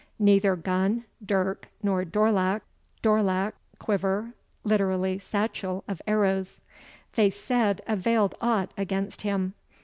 [0.17, 2.63] Neither gun, dirk, nor dourlach
[3.03, 6.63] [DOURLACH quiver; literally, satchel of arrows.],
[7.13, 9.53] they said, availed aught against him.